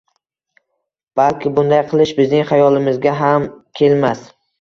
[1.19, 3.47] Balki bunday qilish bizning xayolimizga ham
[3.81, 4.25] kelmas.